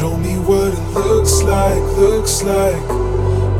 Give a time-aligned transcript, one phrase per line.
[0.00, 2.88] Show me what it looks like, looks like.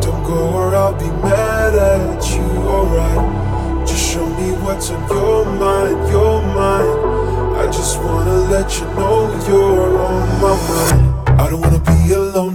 [0.01, 3.87] Don't go or I'll be mad at you, alright.
[3.87, 7.59] Just show me what's on your mind, your mind.
[7.61, 11.41] I just wanna let you know you're on my mind.
[11.43, 12.50] I don't wanna be alone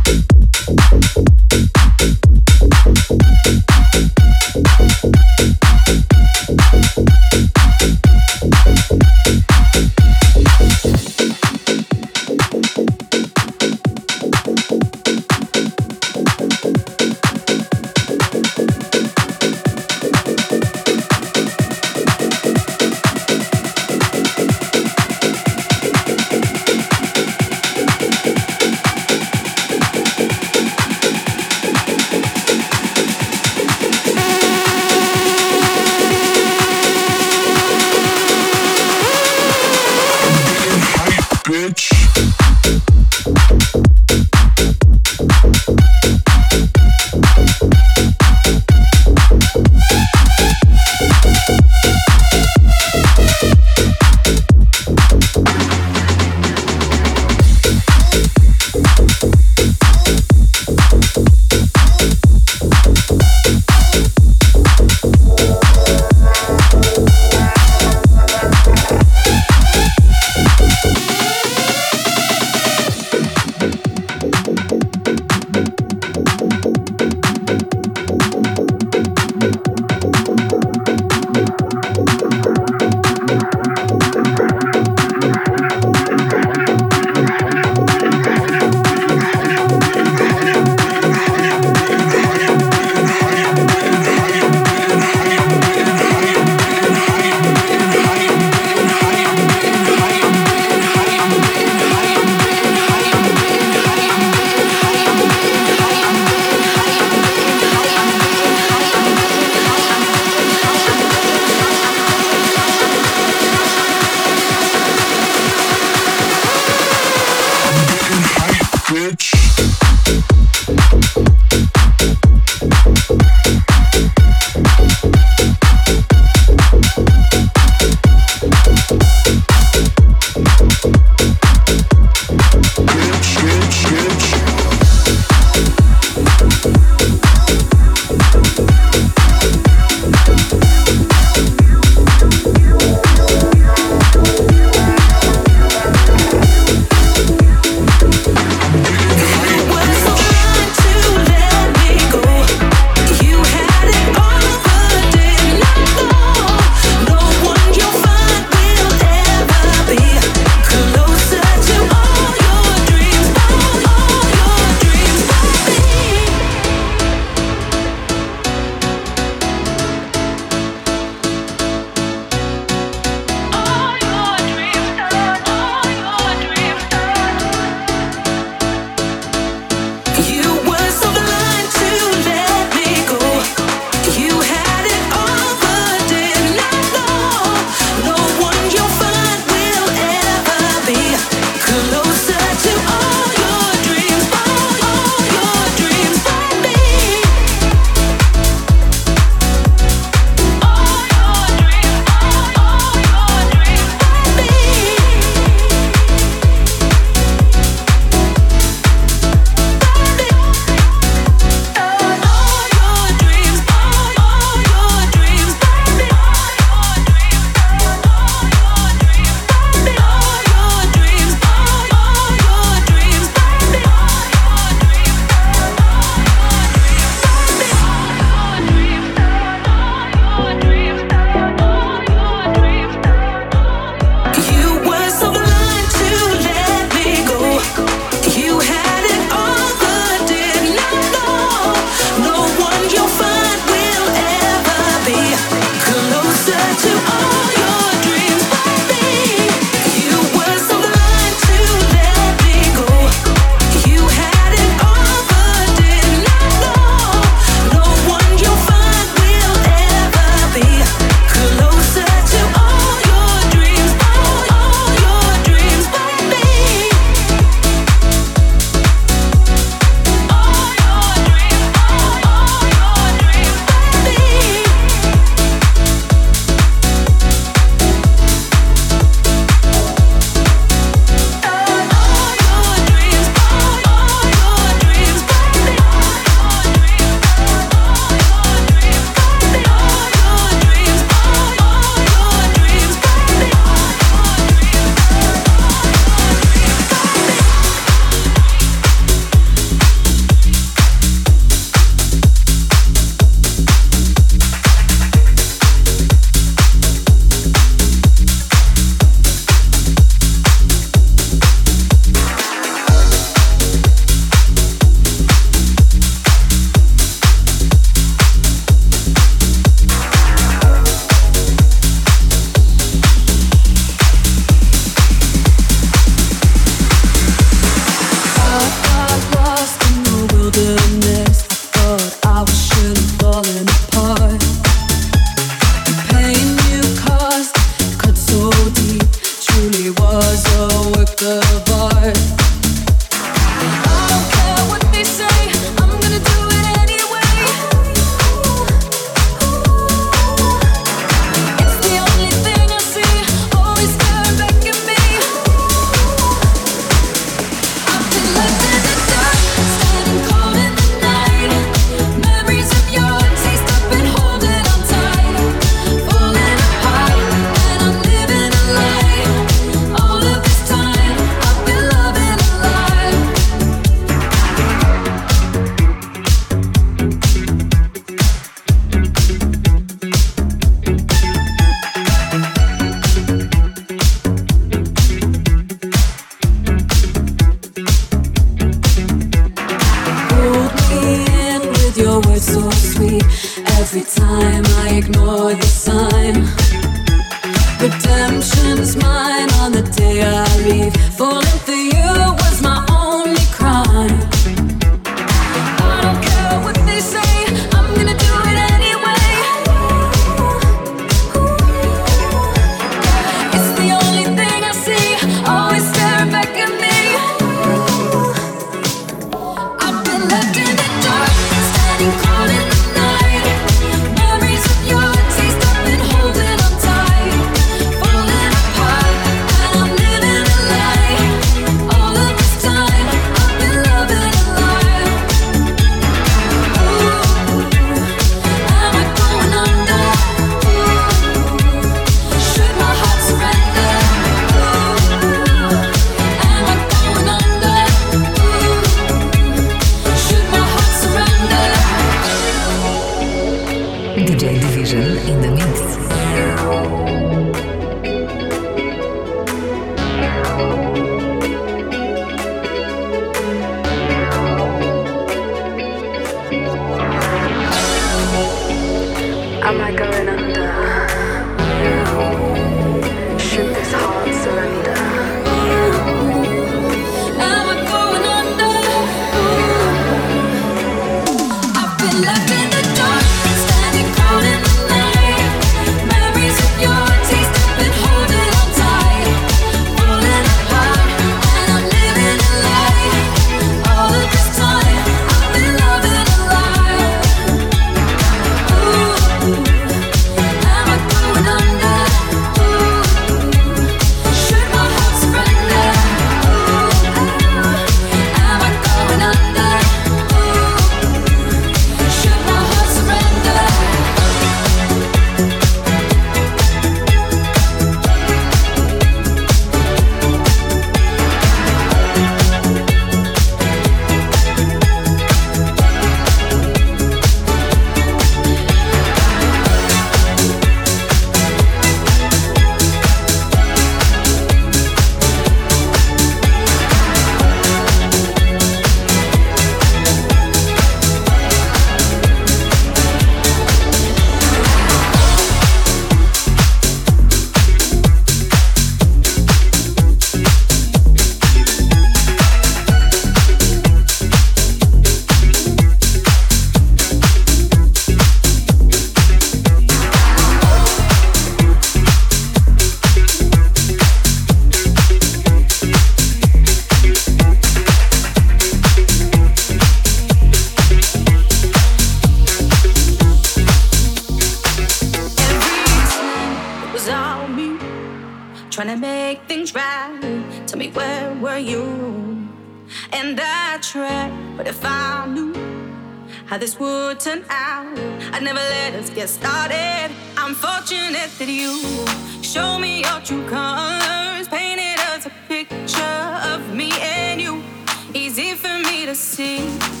[599.21, 600.00] see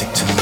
[0.00, 0.39] music to.